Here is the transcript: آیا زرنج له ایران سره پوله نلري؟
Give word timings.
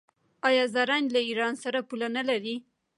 آیا 0.47 0.63
زرنج 0.75 1.05
له 1.15 1.19
ایران 1.27 1.53
سره 1.63 1.79
پوله 1.87 2.07
نلري؟ 2.17 2.55